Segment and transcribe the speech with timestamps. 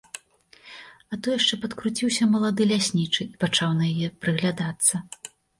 [1.15, 5.07] А то яшчэ падкруціўся малады ляснічы і пачаў на яе прыглядацца.